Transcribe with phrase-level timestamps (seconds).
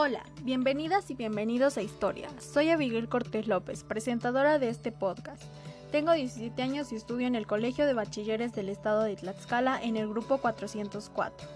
[0.00, 2.28] Hola, bienvenidas y bienvenidos a Historia.
[2.38, 5.42] Soy Abigail Cortés López, presentadora de este podcast.
[5.90, 9.96] Tengo 17 años y estudio en el Colegio de Bachilleres del Estado de Tlaxcala en
[9.96, 11.48] el grupo 404.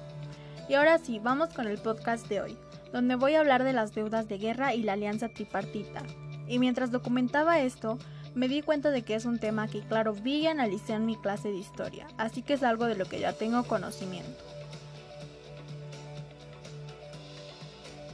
[0.69, 2.59] Y ahora sí, vamos con el podcast de hoy,
[2.93, 6.03] donde voy a hablar de las deudas de guerra y la alianza tripartita.
[6.49, 7.97] Y mientras documentaba esto,
[8.35, 11.15] me di cuenta de que es un tema que claro vi y analicé en mi
[11.15, 14.62] clase de historia, así que es algo de lo que ya tengo conocimiento.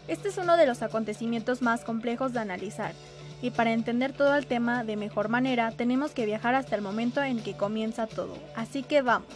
[0.08, 2.92] Este es uno de los acontecimientos más complejos de analizar,
[3.42, 7.22] y para entender todo el tema de mejor manera tenemos que viajar hasta el momento
[7.22, 9.28] en que comienza todo, así que vamos.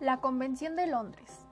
[0.00, 1.46] La Convención de Londres.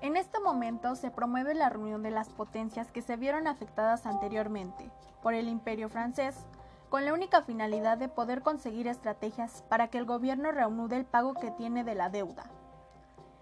[0.00, 4.90] En este momento se promueve la reunión de las potencias que se vieron afectadas anteriormente
[5.22, 6.46] por el imperio francés,
[6.88, 11.34] con la única finalidad de poder conseguir estrategias para que el gobierno reanude el pago
[11.34, 12.44] que tiene de la deuda.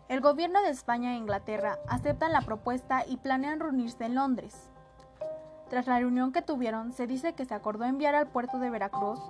[0.08, 4.68] El gobierno de España e Inglaterra aceptan la propuesta y planean reunirse en Londres.
[5.70, 9.20] Tras la reunión que tuvieron, se dice que se acordó enviar al puerto de Veracruz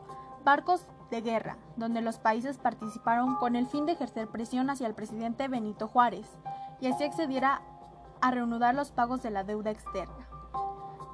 [0.44, 4.94] barcos de guerra, donde los países participaron con el fin de ejercer presión hacia el
[4.94, 6.28] presidente Benito Juárez
[6.80, 7.62] y así accediera
[8.20, 10.28] a reanudar los pagos de la deuda externa.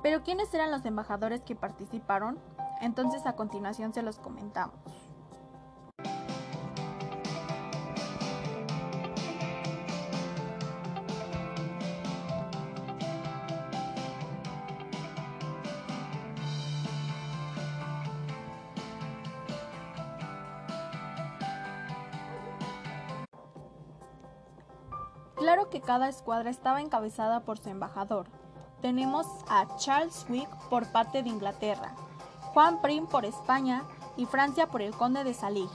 [0.03, 2.39] Pero ¿quiénes eran los embajadores que participaron?
[2.81, 4.75] Entonces a continuación se los comentamos.
[25.51, 28.27] Claro que cada escuadra estaba encabezada por su embajador.
[28.83, 31.97] Tenemos a Charles Wick por parte de Inglaterra,
[32.55, 33.83] Juan Prim por España
[34.17, 35.69] y Francia por el conde de Saligny.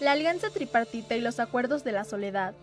[0.00, 2.54] La alianza tripartita y los acuerdos de la soledad.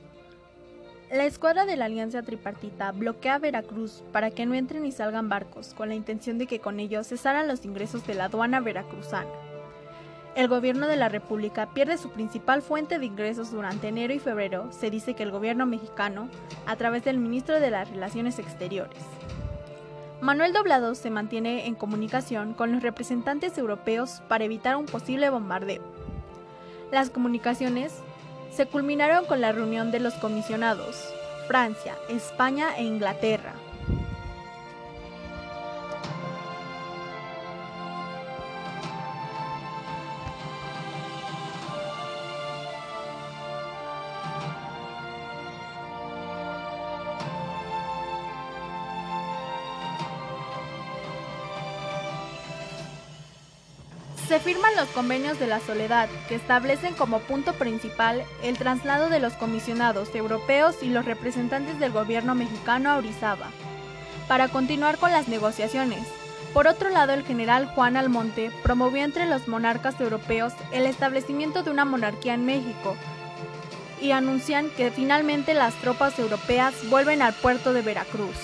[1.11, 5.75] La escuadra de la alianza tripartita bloquea Veracruz para que no entren y salgan barcos,
[5.75, 9.29] con la intención de que con ellos cesaran los ingresos de la aduana veracruzana.
[10.35, 14.71] El gobierno de la República pierde su principal fuente de ingresos durante enero y febrero,
[14.71, 16.29] se dice que el gobierno mexicano,
[16.65, 19.03] a través del ministro de las Relaciones Exteriores.
[20.21, 25.96] Manuel Doblado se mantiene en comunicación con los representantes europeos para evitar un posible bombardeo.
[26.91, 27.93] Las comunicaciones
[28.51, 31.13] se culminaron con la reunión de los comisionados,
[31.47, 33.53] Francia, España e Inglaterra.
[54.27, 59.21] Se firman los convenios de la soledad, que establecen como punto principal el traslado de
[59.21, 63.51] los comisionados europeos y los representantes del gobierno mexicano a Orizaba,
[64.27, 66.05] para continuar con las negociaciones.
[66.53, 71.71] Por otro lado, el general Juan Almonte promovió entre los monarcas europeos el establecimiento de
[71.71, 72.97] una monarquía en México
[74.01, 78.35] y anuncian que finalmente las tropas europeas vuelven al puerto de Veracruz.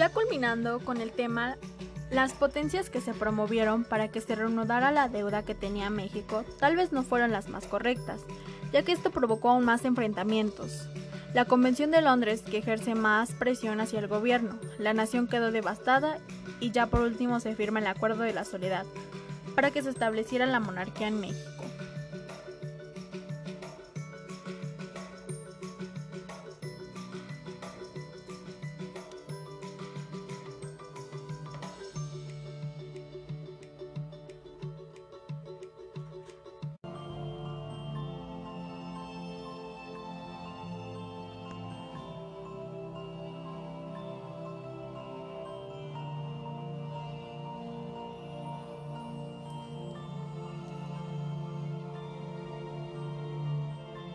[0.00, 1.58] Ya culminando con el tema,
[2.10, 6.74] las potencias que se promovieron para que se reanudara la deuda que tenía México tal
[6.74, 8.22] vez no fueron las más correctas,
[8.72, 10.88] ya que esto provocó aún más enfrentamientos.
[11.34, 16.16] La Convención de Londres que ejerce más presión hacia el gobierno, la nación quedó devastada
[16.60, 18.86] y ya por último se firma el Acuerdo de la Soledad,
[19.54, 21.69] para que se estableciera la monarquía en México.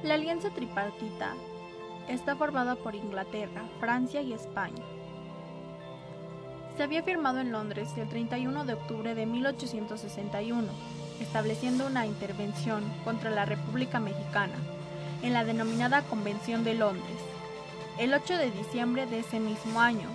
[0.05, 1.33] La alianza tripartita
[2.07, 4.83] está formada por Inglaterra, Francia y España.
[6.77, 10.67] Se había firmado en Londres el 31 de octubre de 1861,
[11.19, 14.53] estableciendo una intervención contra la República Mexicana
[15.23, 17.17] en la denominada Convención de Londres.
[17.97, 20.09] El 8 de diciembre de ese mismo año,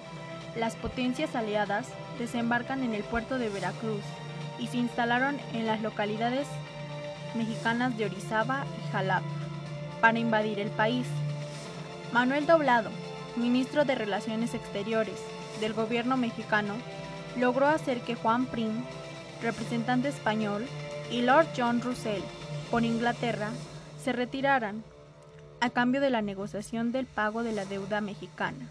[0.55, 4.05] las potencias aliadas desembarcan en el puerto de Veracruz
[4.61, 6.47] y se instalaron en las localidades
[7.35, 9.40] mexicanas de Orizaba y Jalapa
[10.01, 11.07] para invadir el país.
[12.13, 12.91] Manuel Doblado,
[13.37, 15.21] ministro de Relaciones Exteriores
[15.61, 16.75] del gobierno mexicano,
[17.39, 18.83] logró hacer que Juan Prim,
[19.43, 20.67] representante español,
[21.11, 22.23] y Lord John Russell,
[22.71, 23.51] por Inglaterra,
[24.03, 24.83] se retiraran
[25.61, 28.69] a cambio de la negociación del pago de la deuda mexicana.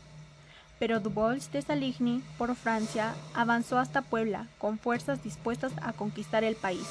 [0.79, 6.55] Pero Dubois de Saligny, por Francia, avanzó hasta Puebla con fuerzas dispuestas a conquistar el
[6.55, 6.87] país.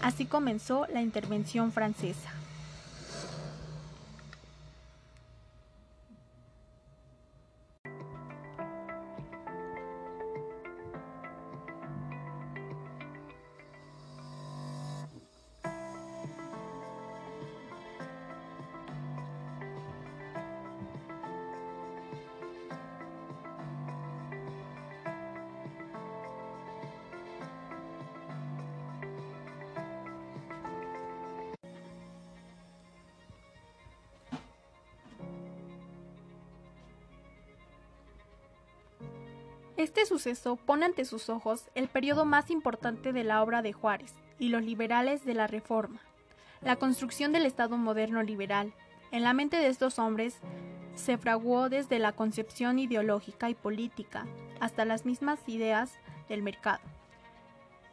[0.00, 2.37] Así comenzó la intervención francesa.
[39.78, 44.12] Este suceso pone ante sus ojos el periodo más importante de la obra de Juárez
[44.36, 46.00] y los liberales de la Reforma,
[46.62, 48.72] la construcción del Estado moderno liberal.
[49.12, 50.40] En la mente de estos hombres
[50.96, 54.26] se fraguó desde la concepción ideológica y política
[54.58, 55.92] hasta las mismas ideas
[56.28, 56.80] del mercado.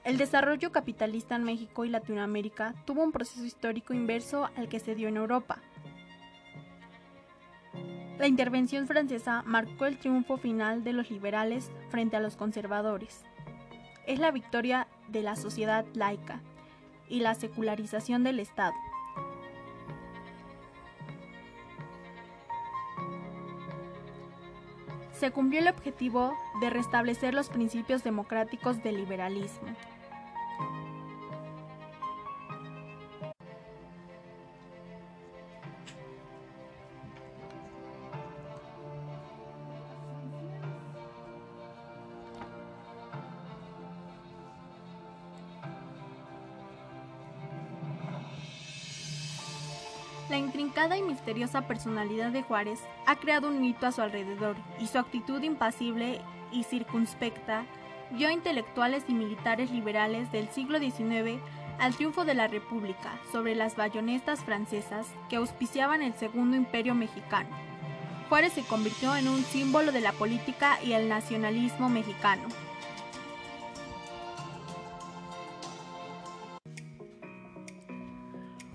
[0.03, 4.95] El desarrollo capitalista en México y Latinoamérica tuvo un proceso histórico inverso al que se
[4.95, 5.59] dio en Europa,
[8.17, 13.23] la intervención francesa marcó el triunfo final de los liberales frente a los conservadores.
[14.07, 16.41] Es la victoria de la sociedad laica
[17.09, 18.75] y la secularización del Estado.
[25.11, 29.67] Se cumplió el objetivo de restablecer los principios democráticos del liberalismo.
[50.35, 54.87] La intrincada y misteriosa personalidad de Juárez ha creado un mito a su alrededor y
[54.87, 56.19] su actitud impasible
[56.51, 57.63] y circunspecta
[58.11, 61.41] dio a intelectuales y militares liberales del siglo XIX
[61.79, 67.55] al triunfo de la República sobre las bayonestas francesas que auspiciaban el Segundo Imperio Mexicano.
[68.27, 72.43] Juárez se convirtió en un símbolo de la política y el nacionalismo mexicano.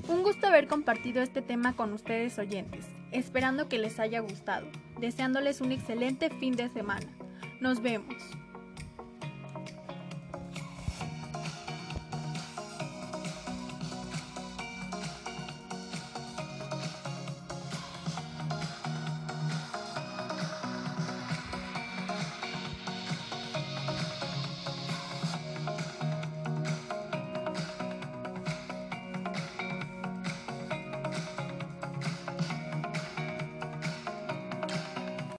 [0.08, 4.66] Un gusto haber compartido este tema con ustedes oyentes, esperando que les haya gustado,
[4.98, 7.06] deseándoles un excelente fin de semana.
[7.60, 8.16] Nos vemos.